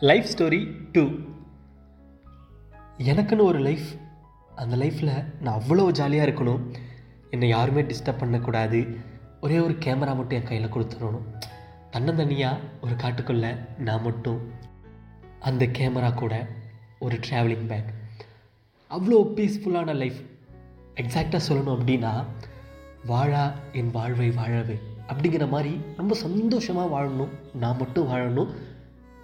Life 0.00 0.26
story 0.36 0.74
two 0.92 1.08
எனக்குன்னு 2.98 3.42
ஒரு 3.42 3.58
life 3.58 3.86
அந்த 4.56 4.76
லைஃப்பில் 4.76 5.24
நான் 5.40 5.60
அவ்வளோ 5.60 5.90
ஜாலியாக 5.90 6.30
இருக்கணும். 6.30 6.74
என்னை 7.30 7.48
யாருமே 7.48 7.82
டிஸ்டர்ப் 7.82 8.18
பண்ணக்கூடாது. 8.18 8.96
ஒரே 9.40 9.58
ஒரு 9.58 9.74
கேமரா 9.74 9.98
மட்டும் 9.98 10.28
என் 10.28 10.42
கையில் 10.42 10.72
கொடுத்துடணும். 10.72 11.22
தன்னந்தனியாக 11.92 12.56
ஒரு 12.82 12.94
காட்டுக்குள்ளே 12.94 13.78
நான் 13.78 14.02
மட்டும் 14.02 14.50
அந்த 15.40 15.66
கேமரா 15.66 16.14
கூட 16.14 16.46
ஒரு 16.98 17.18
ட்ராவலிங் 17.30 17.66
பேக் 17.66 17.92
அவ்வளோ 18.90 19.20
பீஸ்ஃபுல்லான 19.38 19.94
லைஃப் 19.94 20.20
எக்ஸாக்டாக 20.94 21.40
சொல்லணும் 21.48 21.78
அப்படின்னா 21.78 22.24
வாழா 23.06 23.54
என் 23.72 23.90
வாழ்வை 23.90 24.30
வாழவே. 24.30 24.78
அப்படிங்கிற 25.06 25.48
மாதிரி 25.48 25.80
ரொம்ப 25.96 26.14
சந்தோஷமாக 26.14 27.00
வாழணும். 27.00 27.28
நான் 27.54 27.76
மட்டும் 27.76 28.08
வாழணும். 28.12 28.54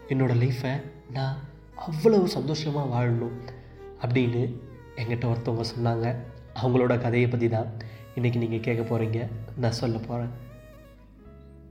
என்னோடய 0.09 0.41
லைஃப்பை 0.43 0.73
நான் 1.13 1.37
அவ்வளவு 1.75 2.29
சந்தோஷமாக 2.29 2.91
வாழணும் 2.95 3.37
அப்படின்னு 4.03 4.43
என்கிட்ட 4.97 5.25
ஒருத்தவங்க 5.31 5.65
சொன்னாங்க. 5.75 6.07
அவங்களோட 6.63 7.01
கதையை 7.01 7.29
பற்றி 7.29 7.49
தான் 7.49 7.69
இன்றைக்கி 8.17 8.37
நீங்கள் 8.37 8.61
கேட்க 8.61 8.83
போகிறீங்க 8.83 9.21
நான் 9.57 9.79
சொல்ல 9.81 9.99
போகிறேன் 9.99 10.33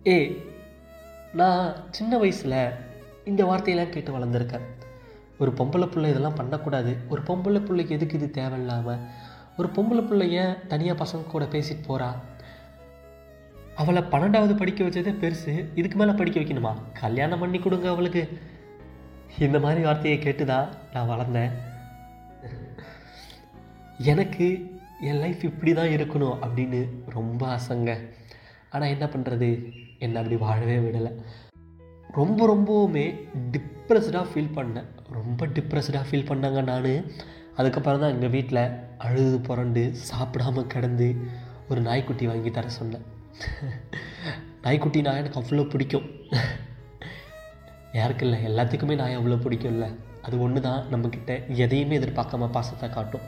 ஏ 0.08 0.16
நான் 1.34 1.76
சின்ன 1.90 2.18
வயசில் 2.18 2.58
இந்த 3.24 3.42
வார்த்தையெல்லாம் 3.46 3.94
கேட்டு 3.94 4.18
வளர்ந்துருக்கேன். 4.18 4.66
ஒரு 5.38 5.52
பொம்பளை 5.52 5.88
பிள்ளை 5.92 6.10
இதெல்லாம் 6.10 6.36
பண்ணக்கூடாது. 6.36 6.92
ஒரு 7.10 7.22
பொம்பளை 7.22 7.62
பிள்ளைக்கு 7.66 7.96
எதுக்கு 7.96 8.18
இது 8.18 8.30
தேவையில்லாமல் 8.32 9.00
ஒரு 9.58 9.70
பொம்பளை 9.76 10.04
பிள்ளைய 10.10 10.68
தனியாக 10.68 11.04
பசங்க 11.04 11.24
கூட 11.24 11.46
பேசிட்டு 11.46 11.84
போகிறா 11.88 12.10
அவளை 13.76 14.02
பன்னெண்டாவது 14.12 14.58
படிக்க 14.58 14.84
வச்சதே 14.84 15.14
பெருசு. 15.24 15.54
இதுக்கு 15.76 15.98
மேலே 15.98 16.12
படிக்க 16.12 16.40
வைக்கணுமா? 16.40 16.74
கல்யாணம் 16.94 17.40
பண்ணி 17.40 17.60
கொடுங்க 17.60 17.90
அவளுக்கு. 17.90 18.24
இந்த 19.40 19.60
மாதிரி 19.60 19.82
வார்த்தையை 19.84 20.20
கேட்டு 20.20 20.46
தான் 20.46 20.68
நான் 20.94 21.10
வளர்ந்தேன். 21.10 21.52
எனக்கு 24.12 24.48
என் 25.02 25.20
லைஃப் 25.24 25.44
இப்படி 25.44 25.74
தான் 25.74 25.94
இருக்கணும் 25.96 26.38
அப்படின்னு 26.46 26.82
ரொம்ப 27.06 27.42
ஆசைங்க. 27.56 27.94
ஆனால் 28.70 28.90
என்ன 28.90 29.06
பண்ணுறது 29.06 29.50
என்னை 30.00 30.22
அப்படி 30.22 30.40
வாழவே 30.44 30.78
விடலை. 30.78 31.12
ரொம்ப 32.20 32.40
ரொம்பவுமே 32.54 33.06
டிப்ரெஸ்டாக 33.54 34.26
ஃபீல் 34.32 34.56
பண்ணேன். 34.56 34.90
ரொம்ப 35.10 35.48
டிப்ரெஸ்டாக 35.48 36.06
ஃபீல் 36.10 36.30
பண்ணாங்க 36.32 36.64
நான். 36.64 37.06
அதுக்கப்புறம் 37.56 38.00
தான் 38.00 38.14
எங்கள் 38.14 38.30
வீட்டில் 38.30 38.64
அழுது 38.98 39.40
புரண்டு 39.40 39.94
சாப்பிடாம 40.12 40.68
கிடந்து 40.68 41.16
ஒரு 41.70 41.82
நாய்க்குட்டி 41.82 42.26
வாங்கி 42.28 42.52
தர 42.52 42.70
சொன்னேன். 42.70 43.22
நாய்க்குட்டி 44.64 45.00
நான் 45.06 45.20
எனக்கு 45.22 45.40
அவ்வளோ 45.42 45.66
பிடிக்கும். 45.74 46.08
யாருக்கு 48.00 48.26
இல்லை 48.26 48.40
எல்லாத்துக்குமே 48.50 48.96
நாய் 49.02 49.18
அவ்வளோ 49.20 49.38
பிடிக்கும்ல 49.46 49.88
அது 50.26 50.36
ஒன்று 50.46 50.60
தான் 50.68 50.86
நம்மக்கிட்ட 50.92 51.32
எதையுமே 51.64 51.98
எதிர்பார்க்காம 52.00 52.50
பாசத்தை 52.56 52.88
காட்டும். 52.90 53.26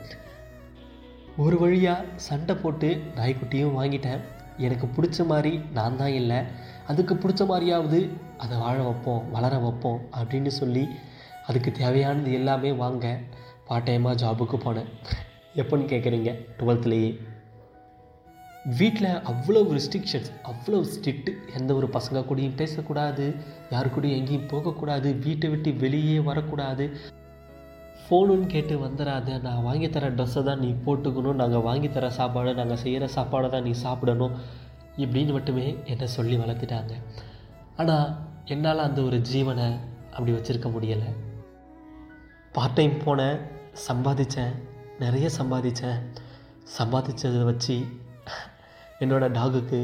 ஒரு 1.43 1.55
வழியாக 1.63 2.07
சண்டை 2.27 2.53
போட்டு 2.55 2.89
நாய்க்குட்டியும் 3.17 3.75
வாங்கிட்டேன். 3.79 4.21
எனக்கு 4.65 4.85
பிடிச்ச 4.95 5.19
மாதிரி 5.31 5.53
நான் 5.77 5.99
தான் 6.01 6.15
இல்லை. 6.19 6.39
அதுக்கு 6.91 7.13
பிடிச்ச 7.23 7.43
மாதிரியாவது 7.51 7.99
அதை 8.43 8.55
வாழ 8.63 8.77
வைப்போம் 8.87 9.25
வளர 9.35 9.53
வைப்போம் 9.65 9.99
அப்படின்னு 10.19 10.51
சொல்லி 10.61 10.83
அதுக்கு 11.49 11.71
தேவையானது 11.81 12.31
எல்லாமே 12.39 12.71
வாங்க 12.83 13.05
பார்ட் 13.67 13.87
டைமாக 13.87 14.19
ஜாபுக்கு 14.21 14.57
போனேன். 14.65 14.89
எப்போன்னு 15.61 15.85
கேட்குறீங்க 15.91 16.31
டுவெல்த்துலேயே 16.59 17.09
வீட்டில் 18.65 19.09
அவ்வளோ 19.31 19.59
ரெஸ்ட்ரிக்ஷன்ஸ் 19.75 20.29
அவ்வளோ 20.51 20.77
ஸ்ட்ரிக்ட் 20.91 21.27
எந்த 21.57 21.71
ஒரு 21.79 21.87
பசங்க 21.95 22.19
கூடயும் 22.29 22.55
பேசக்கூடாது 22.61 23.25
யாரு 23.73 23.89
கூடயும் 23.95 24.17
எங்கேயும் 24.19 24.47
போகக்கூடாது 24.53 25.09
வீட்டை 25.25 25.47
விட்டு 25.49 25.71
வெளியே 25.83 26.15
வரக்கூடாது. 26.29 26.85
ஃபோனுன்னு 28.03 28.47
கேட்டு 28.53 28.75
வந்துடாத 28.85 29.37
நான் 29.43 29.65
வாங்கி 29.67 29.89
தர 29.89 30.09
ட்ரெஸ்ஸை 30.17 30.41
தான் 30.47 30.61
நீ 30.65 30.69
போட்டுக்கணும் 30.85 31.39
நாங்கள் 31.41 31.65
வாங்கி 31.67 31.89
தர 31.89 32.07
சாப்பாடை 32.17 32.53
நாங்கள் 32.59 32.81
செய்கிற 32.83 33.09
சாப்பாடை 33.17 33.49
தான் 33.55 33.65
நீ 33.67 33.73
சாப்பிடணும் 33.85 34.33
இப்படின்னு 35.03 35.35
மட்டுமே 35.37 35.65
என்னை 35.93 36.07
சொல்லி 36.17 36.35
வளர்த்துட்டாங்க. 36.43 36.95
ஆனால் 37.81 38.09
என்னால் 38.55 38.85
அந்த 38.87 39.01
ஒரு 39.01 39.19
ஜீவனை 39.31 39.67
அப்படி 40.15 40.33
வச்சுருக்க 40.37 40.69
முடியலை. 40.75 41.11
பார்ட் 42.55 42.77
டைம் 42.79 42.95
போனேன் 43.05 43.37
சம்பாதிச்சேன் 43.87 44.53
நிறைய 45.03 45.29
சம்பாதிச்சேன். 45.39 45.99
சம்பாதிச்சதை 46.77 47.43
வச்சு 47.51 47.77
என்னோடய 49.03 49.35
டாகுக்கு 49.37 49.79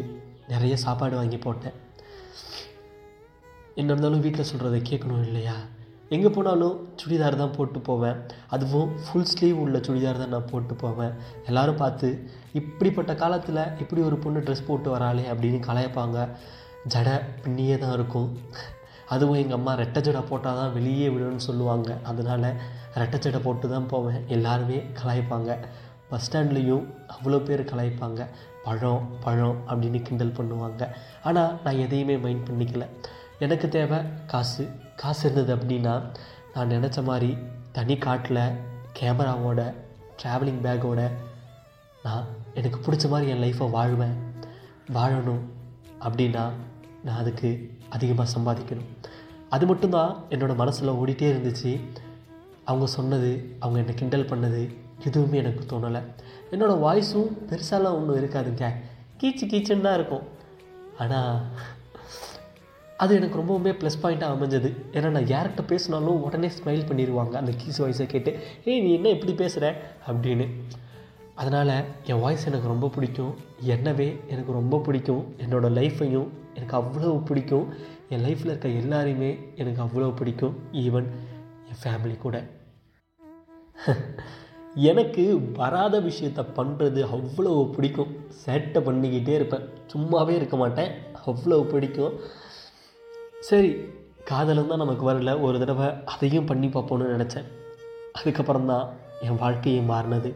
நிறைய 0.53 0.73
சாப்பாடு 0.85 1.15
வாங்கி 1.19 1.37
போட்டேன். 1.45 1.77
என்ன 3.79 3.89
இருந்தாலும் 3.93 4.23
வீட்டில் 4.25 4.49
சொல்கிறத 4.49 4.77
கேட்கணும் 4.89 5.23
இல்லையா? 5.27 5.55
எங்கே 6.15 6.29
போனாலும் 6.35 6.77
சுடிதார் 6.99 7.41
தான் 7.41 7.53
போட்டு 7.57 7.79
போவேன். 7.89 8.17
அதுவும் 8.53 8.89
ஃபுல் 9.03 9.29
ஸ்லீவ் 9.31 9.61
உள்ள 9.63 9.77
சுடிதார் 9.87 10.21
தான் 10.21 10.33
நான் 10.35 10.49
போட்டு 10.51 10.73
போவேன். 10.83 11.13
எல்லோரும் 11.49 11.79
பார்த்து 11.83 12.07
இப்படிப்பட்ட 12.59 13.13
காலத்தில் 13.21 13.61
இப்படி 13.83 14.01
ஒரு 14.07 14.17
பொண்ணு 14.23 14.41
ட்ரெஸ் 14.47 14.67
போட்டு 14.69 14.89
வராளே 14.95 15.23
அப்படின்னு 15.33 15.59
கலாய்ப்பாங்க. 15.67 16.27
ஜடை 16.93 17.15
பின்னியே 17.43 17.77
தான் 17.83 17.95
இருக்கும். 17.97 18.29
அதுவும் 19.13 19.39
எங்கள் 19.41 19.57
அம்மா 19.59 19.71
ரெட்டை 19.83 20.01
ஜடை 20.07 20.23
போட்டால் 20.31 20.59
தான் 20.61 20.75
வெளியே 20.77 21.07
விடுன்னு 21.13 21.47
சொல்லுவாங்க. 21.49 21.89
அதனால் 22.11 22.47
ரெட்டை 23.01 23.17
ஜடை 23.25 23.41
போட்டு 23.47 23.67
தான் 23.75 23.89
போவேன். 23.93 24.21
எல்லாருமே 24.35 24.79
கலாய்ப்பாங்க. 24.99 25.51
பஸ் 26.11 26.25
ஸ்டாண்ட்லேயும் 26.27 26.85
அவ்வளோ 27.15 27.39
பேர் 27.47 27.69
கலாய்ப்பாங்க. 27.71 28.21
பழம் 28.63 29.07
பழம் 29.23 29.57
அப்படின்னு 29.67 30.01
கிண்டல் 30.01 30.35
பண்ணுவாங்க. 30.37 30.89
ஆனால் 31.23 31.59
நான் 31.63 31.77
எதையுமே 31.77 32.17
மைண்ட் 32.17 32.47
பண்ணிக்கல. 32.47 32.85
எனக்கு 33.39 33.69
தேவை 33.69 33.99
காசு. 34.27 34.69
காசு 34.95 35.31
இருந்தது 35.31 35.55
அப்படின்னா 35.55 36.01
நான் 36.53 36.69
நினச்ச 36.69 37.03
மாதிரி 37.03 37.37
தனி 37.71 37.97
காட்டில் 37.97 38.41
கேமராவோட 38.99 39.73
ட்ராவலிங் 40.23 40.63
பேக்கோட 40.63 41.11
நான் 42.03 42.25
எனக்கு 42.53 42.79
பிடிச்ச 42.79 43.09
மாதிரி 43.09 43.31
என் 43.31 43.41
லைஃப்பை 43.43 43.69
வாழ்வேன். 43.69 44.15
வாழணும் 44.93 45.43
அப்படின்னா 45.99 46.49
நான் 47.03 47.17
அதுக்கு 47.17 47.79
அதிகமாக 47.89 48.39
சம்பாதிக்கணும். 48.39 48.89
அது 49.49 49.65
மட்டும்தான் 49.65 50.23
என்னோடய 50.29 50.55
மனசில் 50.55 50.91
ஓடிட்டே 50.91 51.29
இருந்துச்சு. 51.33 51.81
அவங்க 52.63 52.87
சொன்னது 52.87 53.55
அவங்க 53.59 53.79
என்னை 53.79 53.93
கிண்டல் 53.93 54.29
பண்ணது 54.29 54.75
எதுவுமே 55.05 55.37
எனக்கு 55.37 55.63
தோணலை. 55.71 56.01
என்னோடய 56.51 56.83
வாய்ஸும் 56.85 57.31
பெருசாலாம் 57.49 57.97
ஒன்றும் 57.99 58.19
இருக்காதுங்க. 58.21 58.73
கீச்சு 59.17 59.45
கீச்சுன்னு 59.45 59.81
தான் 59.81 59.93
இருக்கும். 59.93 60.21
ஆனால் 60.97 61.39
அது 62.97 63.15
எனக்கு 63.15 63.39
ரொம்பவுமே 63.39 63.71
ப்ளஸ் 63.71 63.99
பாயிண்ட்டாக 64.01 64.35
அமைஞ்சது. 64.35 64.69
ஏன்னா 64.93 65.09
நான் 65.09 65.23
யார்கிட்ட 65.23 65.67
பேசினாலும் 65.67 66.23
உடனே 66.23 66.47
ஸ்மைல் 66.47 66.87
பண்ணிடுவாங்க 66.89 67.33
அந்த 67.33 67.51
கீஸ் 67.51 67.81
வாய்ஸை 67.81 68.05
கேட்டு 68.05 68.39
ஏய் 68.65 68.79
நீ 68.79 68.93
என்ன 68.93 69.09
இப்படி 69.09 69.33
பேசுகிற 69.33 69.75
அப்படின்னு. 70.07 70.49
அதனால் 71.35 71.83
என் 72.03 72.19
வாய்ஸ் 72.19 72.47
எனக்கு 72.47 72.67
ரொம்ப 72.67 72.87
பிடிக்கும். 72.87 73.35
என்னவே 73.65 74.27
எனக்கு 74.27 74.51
ரொம்ப 74.51 74.79
பிடிக்கும். 74.79 75.35
என்னோடய 75.37 75.75
லைஃப்பையும் 75.79 76.27
எனக்கு 76.53 76.77
அவ்வளோ 76.77 77.25
பிடிக்கும். 77.25 77.67
என் 78.09 78.23
லைஃப்பில் 78.25 78.53
இருக்க 78.53 78.67
எல்லாரையுமே 78.67 79.39
எனக்கு 79.55 79.83
அவ்வளோ 79.83 80.15
பிடிக்கும். 80.15 80.55
ஈவன் 80.73 81.09
என் 81.69 81.81
ஃபேமிலி 81.83 82.17
கூட. 82.17 82.43
எனக்கு 84.75 85.51
வராத 85.53 86.01
விஷயத்த 86.01 86.45
பண்ணுறது 86.55 87.01
அவ்வளோ 87.15 87.71
பிடிக்கும். 87.71 88.11
சேட்டை 88.45 88.79
பண்ணிக்கிட்டே 88.85 89.29
இருப்பேன். 89.29 89.65
சும்மாவே 89.93 90.29
இருக்க 90.29 90.55
மாட்டேன். 90.55 90.91
அவ்வளோ 91.25 91.63
பிடிக்கும். 91.63 92.19
சரி 93.39 93.71
காதலும் 94.23 94.67
தான் 94.67 94.77
நமக்கு 94.77 95.11
வரல. 95.11 95.41
ஒரு 95.41 95.59
தடவை 95.59 95.87
அதையும் 96.05 96.45
பண்ணி 96.45 96.67
பார்ப்போன்னு 96.67 97.11
நினச்சேன். 97.15 97.47
அதுக்கப்புறம் 98.11 98.65
தான் 98.65 98.89
என் 99.21 99.37
வாழ்க்கையை 99.37 99.83
மாறினது. 99.89 100.35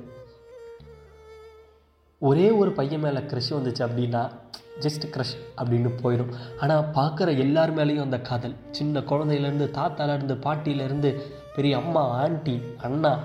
ஒரே 2.20 2.52
ஒரு 2.52 2.72
பையன் 2.72 3.00
மேலே 3.00 3.20
க்ரஷ் 3.20 3.56
வந்துச்சு 3.58 3.84
அப்படின்னா 3.88 4.32
ஜஸ்ட் 4.80 5.06
க்ரஷ் 5.16 5.36
அப்படின்னு 5.58 5.90
போயிடும். 6.04 6.32
ஆனால் 6.60 6.86
பார்க்குற 6.94 7.38
எல்லார் 7.38 7.74
மேலேயும் 7.74 8.08
அந்த 8.08 8.20
காதல். 8.20 8.56
சின்ன 8.72 9.00
குழந்தையிலேருந்து 9.00 9.68
தாத்தாலேருந்து 9.80 10.38
பாட்டியிலேருந்து 10.46 11.22
பெரிய 11.56 11.78
அம்மா 11.78 12.08
ஆண்டி 12.22 12.62
அண்ணா 12.82 13.22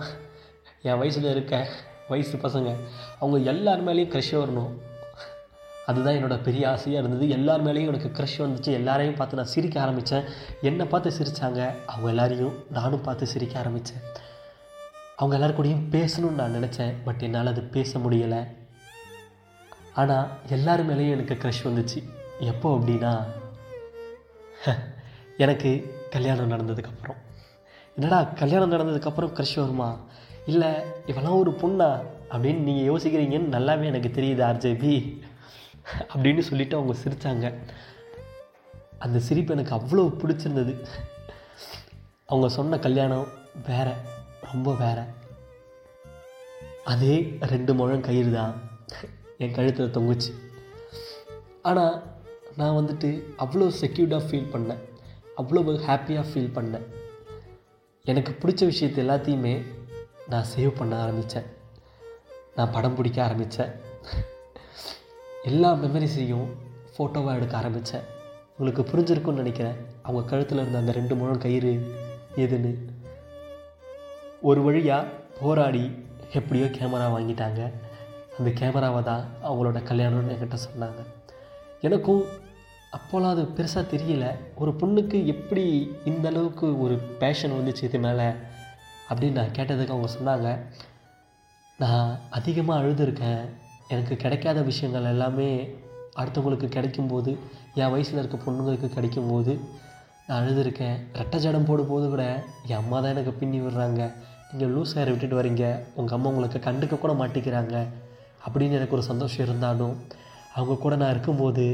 என் 0.82 0.99
வயசில் 0.99 1.31
இருக்க 1.31 1.55
வயசு 2.09 2.37
பசங்க 2.37 2.71
அவங்க 3.19 3.38
எல்லார் 3.50 3.85
மேலேயும் 3.87 4.12
க்ரஷ் 4.12 4.32
வரணும். 4.32 4.71
அதுதான் 5.87 6.15
என்னோடய 6.15 6.43
பெரிய 6.43 6.71
ஆசையாக 6.71 7.03
இருந்தது. 7.06 7.29
எல்லார் 7.37 7.65
மேலேயும் 7.67 7.91
எனக்கு 7.93 8.11
க்ரஷ் 8.19 8.38
வந்துச்சு. 8.38 8.71
எல்லாரையும் 8.81 9.17
பார்த்து 9.17 9.37
நான் 9.37 9.53
சிரிக்க 9.55 9.81
ஆரம்பித்தேன் 9.81 10.25
என்னை 10.61 10.87
பார்த்து 10.87 11.11
சிரித்தாங்க 11.19 11.61
அவங்க 11.87 12.09
எல்லாரையும் 12.09 12.56
நானும் 12.71 13.05
பார்த்து 13.09 13.27
சிரிக்க 13.27 13.59
ஆரம்பித்தேன் 13.59 14.03
அவங்க 15.17 15.35
எல்லாரு 15.38 15.50
கூடயும் 15.50 15.85
பேசணும்னு 15.97 16.41
நான் 16.41 16.56
நினச்சேன். 16.59 16.94
பட் 17.05 17.23
என்னால் 17.23 17.53
அது 17.53 17.62
பேச 17.77 17.99
முடியலை. 17.99 18.41
ஆனால் 19.94 20.29
எல்லார் 20.49 20.87
மேலேயும் 20.88 21.15
எனக்கு 21.17 21.37
க்ரஷ் 21.43 21.65
வந்துச்சு. 21.65 22.00
எப்போ 22.38 22.69
அப்படின்னா 22.77 23.12
எனக்கு 25.37 25.71
கல்யாணம் 26.11 26.53
நடந்ததுக்கப்புறம் 26.53 27.19
என்னடா 27.97 28.19
கல்யாணம் 28.23 28.73
நடந்ததுக்கப்புறம் 28.73 29.35
க்ரஷ் 29.38 29.56
வருமா? 29.56 29.88
இல்லை 30.50 30.70
இவெல்லாம் 31.06 31.38
ஒரு 31.38 31.50
பொண்ணா? 31.62 31.88
அப்படின்னு 32.31 32.62
நீங்கள் 32.69 32.88
யோசிக்கிறீங்கன்னு 32.91 33.55
நல்லாவே 33.56 33.85
எனக்கு 33.85 34.11
தெரியுது 34.17 34.43
ஆர்ஜேபி. 34.50 34.94
அப்படின்னு 36.14 36.43
சொல்லிவிட்டு 36.49 36.79
அவங்க 36.79 36.94
சிரித்தாங்க 37.02 37.47
அந்த 38.99 39.19
சிரிப்பு 39.19 39.55
எனக்கு 39.56 39.75
அவ்வளோ 39.75 40.05
பிடிச்சிருந்தது. 40.23 40.75
அவங்க 42.26 42.49
சொன்ன 42.49 42.79
கல்யாணம் 42.79 43.29
வேற 43.69 43.88
ரொம்ப 44.52 44.75
வேற. 44.75 44.99
அதே 46.85 47.14
ரெண்டு 47.53 47.75
முழம் 47.75 48.06
கயிறு 48.08 48.31
தான் 48.32 48.55
என் 49.38 49.56
கழுத்தில் 49.56 49.94
தொங்குச்சு. 49.96 50.32
ஆனால் 51.62 51.96
நான் 52.56 52.76
வந்துட்டு 52.79 53.08
அவ்வளோ 53.38 53.67
செக்யூர்டாக 53.81 54.26
ஃபீல் 54.29 54.53
பண்ணேன். 54.55 54.81
அவ்வளோ 55.37 55.61
ஹாப்பியாக 55.88 56.31
ஃபீல் 56.32 56.55
பண்ணேன். 56.58 56.87
எனக்கு 58.05 58.32
பிடிச்ச 58.41 58.64
விஷயத்தை 58.73 59.00
எல்லாத்தையுமே 59.05 59.55
நான் 60.31 60.50
சேவ் 60.56 60.79
பண்ண 60.79 61.00
ஆரம்பித்தேன் 61.00 61.47
நான் 62.56 62.73
படம் 62.73 62.94
பிடிக்க 62.94 63.23
ஆரம்பித்தேன் 63.23 63.73
எல்லா 65.44 65.73
மெமரிஸையும் 65.73 66.49
ஃபோட்டோவாக 66.94 67.35
எடுக்க 67.35 67.56
ஆரம்பித்தேன் 67.56 68.06
உங்களுக்கு 68.56 68.82
புரிஞ்சிருக்கும்னு 68.91 69.43
நினைக்கிறேன். 69.43 69.77
அவங்க 70.03 70.29
கழுத்தில் 70.29 70.59
இருந்த 70.59 70.79
அந்த 70.79 70.93
ரெண்டு 70.93 71.15
முழம் 71.17 71.38
கயிறு 71.38 71.94
எதுன்னு. 72.37 72.73
ஒரு 74.41 74.62
வழியாக 74.62 75.06
போராடி 75.41 75.85
எப்படியோ 76.32 76.67
கேமரா 76.67 77.06
வாங்கிட்டாங்க. 77.17 77.61
அந்த 78.38 78.50
கேமராவை 78.55 79.03
தான் 79.03 79.25
அவங்களோட 79.44 79.79
கல்யாணம்னு 79.91 80.35
என்கிட்ட 80.35 80.59
சொன்னாங்க. 80.67 81.03
எனக்கும் 81.81 82.23
அப்போலாம் 82.97 83.31
அது 83.31 83.43
பெருசாக 83.43 83.85
தெரியல. 83.94 84.37
ஒரு 84.55 84.71
பொண்ணுக்கு 84.71 85.25
எப்படி 85.25 85.97
இந்த 86.05 86.29
அளவுக்கு 86.29 86.81
ஒரு 86.81 86.97
பேஷன் 87.19 87.50
வந்துச்சு 87.50 87.82
இது 87.82 87.99
மேலே? 87.99 88.29
அப்படின்னு 89.11 89.39
நான் 89.41 89.57
கேட்டதுக்கு 89.59 89.95
அவங்க 89.95 90.09
சொன்னாங்க 90.19 90.49
நான் 91.79 92.19
அதிகமாக 92.31 92.81
அழுதுருக்கேன். 92.83 93.43
எனக்கு 93.89 94.17
கிடைக்காத 94.17 94.62
விஷயங்கள் 94.62 95.05
எல்லாமே 95.05 95.69
அடுத்தவங்களுக்கு 96.17 96.69
கிடைக்கும்போது 96.77 97.31
என் 97.75 97.91
வயசில் 97.91 98.19
இருக்க 98.19 98.37
பொண்ணுங்களுக்கு 98.37 98.89
கிடைக்கும்போது 98.97 99.59
நான் 100.27 100.41
அழுதுருக்கேன். 100.41 100.97
ரெட்டை 101.12 101.37
ஜடம் 101.37 101.65
போடும்போது 101.65 102.09
கூட 102.09 102.25
என் 102.67 102.77
அம்மா 102.77 103.01
தான் 103.01 103.11
எனக்கு 103.11 103.33
பின்னி 103.33 103.61
விடுறாங்க. 103.61 104.12
நீங்கள் 104.53 104.73
லூஸ் 104.75 104.95
ஹேரை 104.95 105.11
விட்டுட்டு 105.15 105.41
வரீங்க. 105.41 105.65
உங்கள் 105.95 106.17
அம்மா 106.17 106.29
உங்களுக்கு 106.29 106.71
கண்டுக்க 106.71 106.99
கூட 106.99 107.13
மாட்டிக்கிறாங்க. 107.13 107.87
அப்படின்னு 108.45 108.79
எனக்கு 108.79 108.97
ஒரு 108.99 109.03
சந்தோஷம் 109.03 109.47
இருந்தாலும் 109.47 109.95
அவங்க 110.55 110.81
கூட 110.81 110.97
நான் 110.97 111.11
இருக்கும்போது 111.11 111.65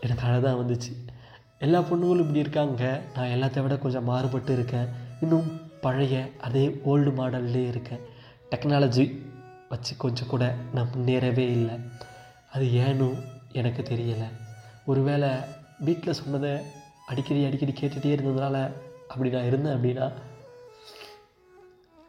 எனக்கு 0.00 0.26
அழகாக 0.26 0.54
வந்துச்சு. 0.62 0.92
எல்லா 1.58 1.80
பொண்ணுங்களும் 1.80 2.24
இப்படி 2.24 2.38
இருக்காங்க. 2.38 3.00
நான் 3.14 3.32
எல்லாத்த 3.36 3.62
விட 3.62 3.76
கொஞ்சம் 3.76 4.04
மாறுபட்டு 4.04 4.52
இருக்கேன். 4.52 4.88
இன்னும் 5.20 5.60
பழைய 5.80 6.30
அதே 6.40 6.68
ஓல்டு 6.68 7.10
மாடல்லே 7.18 7.66
இருக்கேன் 7.66 8.00
டெக்னாலஜி 8.50 9.18
வச்சு 9.68 9.96
கொஞ்சம் 9.96 10.26
கூட 10.26 10.54
நான் 10.74 10.90
முன்னேறவே 10.94 11.44
இல்லை. 11.58 11.74
அது 12.52 12.64
ஏனும் 12.64 13.18
எனக்கு 13.52 13.82
தெரியலை. 13.82 14.28
ஒருவேளை 14.86 15.28
வீட்டில் 15.78 16.12
சொன்னதை 16.12 16.52
அடிக்கடி 17.06 17.44
அடிக்கடி 17.44 17.74
கேட்டுகிட்டே 17.80 18.14
இருந்ததுனால 18.16 18.70
அப்படி 19.08 19.30
நான் 19.30 19.44
இருந்தேன் 19.44 19.76
அப்படின்னா 19.76 20.12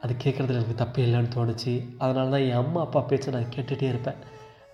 அது 0.01 0.15
கேட்குறதுல 0.23 0.61
எனக்கு 0.61 0.83
தப்பே 0.83 1.05
இல்லைன்னு 1.05 1.35
தோணுச்சு. 1.35 1.95
அதனால 1.97 2.29
தான் 2.29 2.39
என் 2.39 2.65
அம்மா 2.65 2.81
அப்பா 2.81 3.01
பேச்சை 3.01 3.33
நான் 3.33 3.53
கேட்டுகிட்டே 3.55 3.81
இருப்பேன். 3.81 4.15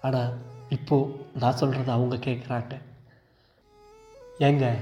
ஆனால் 0.01 0.33
இப்போது 0.69 1.13
நான் 1.39 1.57
சொல்கிறத 1.59 1.87
அவங்க 1.87 2.15
கேட்குறாங்க. 2.15 2.77
ஏங்க 4.39 4.75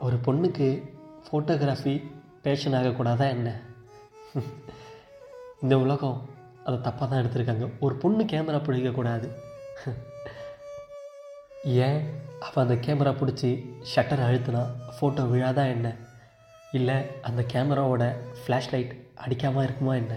ஒரு 0.00 0.16
பொண்ணுக்கு 0.24 0.82
ஃபோட்டோகிராஃபி 1.26 2.02
பேஷன் 2.48 2.78
ஆகக்கூடாதா 2.80 3.28
என்ன? 3.36 3.48
இந்த 5.62 5.74
உலகம் 5.78 6.18
அதை 6.66 6.78
தப்பாக 6.78 7.06
தான் 7.08 7.20
எடுத்திருக்காங்க. 7.20 7.66
ஒரு 7.80 7.94
பொண்ணு 7.94 8.24
கேமரா 8.24 8.58
பிடிக்கக்கூடாது. 8.64 9.28
ஏன்? 11.86 12.00
அவள் 12.46 12.62
அந்த 12.64 12.74
கேமரா 12.86 13.12
பிடிச்சி 13.20 13.50
ஷட்டர் 13.92 14.22
அழுத்தினா 14.26 14.62
ஃபோட்டோ 14.96 15.22
விழாதா 15.32 15.64
என்ன? 15.76 15.88
இல்லை 16.72 16.96
அந்த 17.22 17.42
கேமராவோட 17.52 18.04
ஃப்ளாஷ் 18.40 18.70
லைட் 18.72 18.92
அடிக்காமல் 19.14 19.64
இருக்குமா 19.64 19.94
என்ன? 19.94 20.14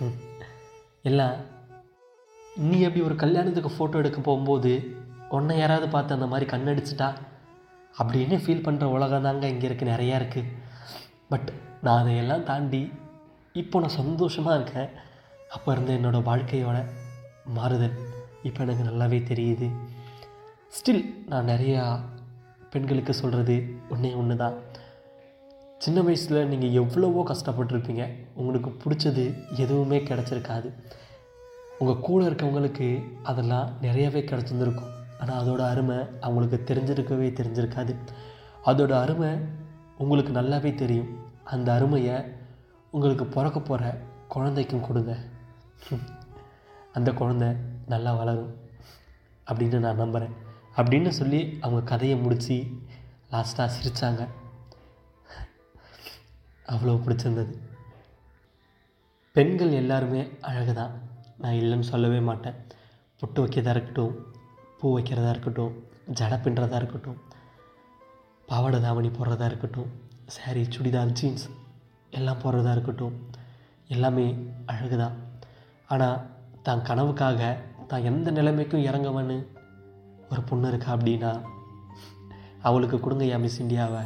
ம். 0.00 0.16
எல்லாம் 1.02 1.34
நீ 2.66 2.76
எப்படி 2.80 3.02
ஒரு 3.08 3.16
கல்யாணத்துக்கு 3.16 3.70
ஃபோட்டோ 3.76 4.00
எடுக்க 4.02 4.20
போகும்போது 4.20 4.72
உன்னை 5.28 5.58
யாராவது 5.58 5.88
பார்த்து 5.88 6.16
அந்த 6.18 6.26
மாதிரி 6.26 6.46
கண்ணடிச்சிட்டா? 6.50 7.08
அப்படின்னு 7.98 8.36
ஃபீல் 8.44 8.66
பண்ணுற 8.66 8.84
உலகம் 8.96 9.22
தாங்க 9.22 9.46
இங்கே 9.48 9.68
இருக்குது 9.68 9.92
நிறையா 9.94 10.16
இருக்குது 10.20 10.50
பட் 11.28 11.52
நான் 11.82 12.00
அதையெல்லாம் 12.02 12.42
தாண்டி 12.42 12.92
இப்போ 13.52 13.80
நான் 13.80 13.98
சந்தோஷமாக 14.00 14.56
இருக்கேன். 14.60 14.90
அப்போ 15.48 15.72
இருந்த 15.72 15.92
என்னோடய 15.92 16.22
வாழ்க்கையோட 16.22 16.84
மாறுதல் 17.44 17.96
இப்போ 18.42 18.64
எனக்கு 18.64 18.84
நல்லாவே 18.84 19.18
தெரியுது. 19.32 19.68
ஸ்டில் 20.76 21.04
நான் 21.28 21.46
நிறையா 21.46 22.00
பெண்களுக்கு 22.70 23.14
சொல்கிறது 23.14 23.56
ஒன்றே 23.88 24.14
ஒன்று 24.14 24.36
தான் 24.36 24.56
சின்ன 25.78 26.02
வயசில் 26.02 26.46
நீங்கள் 26.46 26.72
எவ்வளவோ 26.72 27.26
கஷ்டப்பட்டிருப்பீங்க. 27.28 28.04
உங்களுக்கு 28.34 28.70
பிடிச்சது 28.70 29.24
எதுவுமே 29.56 29.98
கிடச்சிருக்காது. 29.98 30.68
உங்கள் 31.78 32.00
கூட 32.00 32.24
இருக்கவங்களுக்கு 32.24 33.04
அதெல்லாம் 33.22 33.70
நிறையவே 33.80 34.20
கிடச்சிருந்துருக்கும். 34.20 34.92
ஆனால் 35.20 35.44
அதோடய 35.44 35.70
அருமை 35.70 35.96
அவங்களுக்கு 36.20 36.74
தெரிஞ்சிருக்கவே 36.74 37.28
தெரிஞ்சிருக்காது. 37.40 37.94
அதோடய 38.66 39.02
அருமை 39.02 39.30
உங்களுக்கு 40.02 40.32
நல்லாவே 40.38 40.70
தெரியும். 40.82 41.10
அந்த 41.52 41.68
அருமையை 41.74 42.16
உங்களுக்கு 42.94 43.26
பிறக்க 43.26 43.58
போகிற 43.60 43.90
குழந்தைக்கும் 44.34 44.86
கொடுங்க. 44.88 45.12
அந்த 46.92 47.10
குழந்தை 47.20 47.48
நல்லா 47.92 48.12
வளரும் 48.20 48.52
அப்படின்னு 49.50 49.78
நான் 49.84 50.02
நம்புகிறேன் 50.02 50.34
அப்படின்னு 50.78 51.10
சொல்லி 51.20 51.40
அவங்க 51.60 51.82
கதையை 51.90 52.16
முடித்து 52.18 52.56
லாஸ்ட்டாக 53.32 53.74
சிரித்தாங்க 53.76 54.22
அவ்வளோ 56.72 56.96
பிடிச்சிருந்தது. 57.04 57.52
பெண்கள் 59.36 59.72
எல்லாருமே 59.82 60.22
அழகு 60.40 60.72
தான் 60.80 60.94
நான் 61.42 61.58
இல்லைன்னு 61.60 61.90
சொல்லவே 61.92 62.20
மாட்டேன். 62.28 62.58
பொட்டு 63.20 63.38
வைக்கிறதா 63.44 63.74
இருக்கட்டும் 63.76 64.14
பூ 64.78 64.86
வைக்கிறதா 64.96 65.30
இருக்கட்டும் 65.34 65.74
ஜடை 66.18 66.36
பின்னுறதா 66.44 66.78
இருக்கட்டும் 66.82 67.18
பாவாடை 68.48 68.80
தாவணி 68.80 69.08
போடுறதா 69.08 69.44
இருக்கட்டும் 69.44 69.90
saree 70.28 70.66
சுடிதார் 70.74 71.12
ஜீன்ஸ் 71.12 71.46
எல்லாம் 72.10 72.40
போடுறதா 72.42 72.72
இருக்கட்டும் 72.72 73.16
எல்லாமே 73.88 74.26
அழகு 74.66 74.96
தான் 74.96 75.16
ஆனால் 75.88 76.22
தான் 76.62 76.82
கனவுக்காக 76.82 77.40
தான் 77.86 78.02
எந்த 78.02 78.30
நிலைமைக்கும் 78.30 78.86
இறங்குவேன்னு 78.86 79.36
ஒரு 80.30 80.42
பொண்ணு 80.42 80.68
இருக்கா 80.68 80.90
அப்படின்னா 80.92 81.32
அவளுக்கு 82.62 83.00
கொடுங்க 83.00 83.24
யா 83.24 83.38
மிஸ் 83.38 83.60
இந்தியாவை. 83.60 84.02